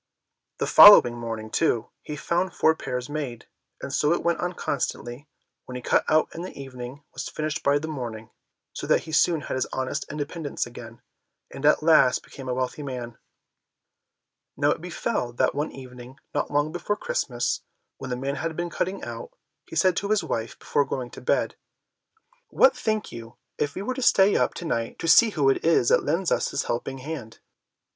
The 0.57 0.65
following 0.65 1.13
morning, 1.15 1.51
too, 1.51 1.91
he 2.01 2.15
found 2.15 2.47
the 2.49 2.55
four 2.55 2.73
pairs 2.73 3.07
made; 3.07 3.45
and 3.83 3.93
so 3.93 4.11
it 4.13 4.23
went 4.23 4.39
on 4.39 4.53
constantly, 4.53 5.27
what 5.65 5.75
he 5.75 5.81
cut 5.83 6.03
out 6.09 6.27
in 6.33 6.41
the 6.41 6.59
evening 6.59 7.03
was 7.13 7.29
finished 7.29 7.61
by 7.61 7.77
the 7.77 7.87
morning, 7.87 8.31
so 8.73 8.87
that 8.87 9.01
he 9.01 9.11
soon 9.11 9.41
had 9.41 9.53
his 9.53 9.67
honest 9.71 10.11
independence 10.11 10.65
again, 10.65 11.03
and 11.51 11.67
at 11.67 11.83
last 11.83 12.23
became 12.23 12.49
a 12.49 12.53
wealthy 12.55 12.81
man. 12.81 13.19
Now 14.57 14.71
it 14.71 14.81
befell 14.81 15.33
that 15.33 15.53
one 15.53 15.71
evening 15.71 16.17
not 16.33 16.49
long 16.49 16.71
before 16.71 16.95
Christmas, 16.95 17.61
when 17.99 18.09
the 18.09 18.15
man 18.15 18.37
had 18.37 18.55
been 18.57 18.71
cutting 18.71 19.03
out, 19.03 19.29
he 19.67 19.75
said 19.75 19.95
to 19.97 20.09
his 20.09 20.23
wife, 20.23 20.57
before 20.57 20.83
going 20.83 21.11
to 21.11 21.21
bed, 21.21 21.53
"What 22.49 22.75
think 22.75 23.11
you 23.11 23.35
if 23.59 23.75
we 23.75 23.83
were 23.83 23.93
to 23.93 24.01
stay 24.01 24.35
up 24.35 24.55
to 24.55 24.65
night 24.65 24.97
to 24.97 25.07
see 25.07 25.29
who 25.29 25.47
it 25.51 25.63
is 25.63 25.89
that 25.89 26.03
lends 26.03 26.31
us 26.31 26.49
this 26.49 26.63
helping 26.63 26.97
hand?" 26.97 27.37